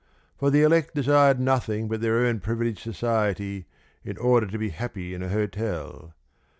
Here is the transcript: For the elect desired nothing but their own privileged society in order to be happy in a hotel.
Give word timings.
For 0.35 0.49
the 0.49 0.63
elect 0.63 0.95
desired 0.95 1.39
nothing 1.39 1.87
but 1.87 2.01
their 2.01 2.25
own 2.25 2.39
privileged 2.39 2.79
society 2.79 3.67
in 4.03 4.17
order 4.17 4.47
to 4.47 4.57
be 4.57 4.69
happy 4.69 5.13
in 5.13 5.21
a 5.21 5.29
hotel. 5.29 6.15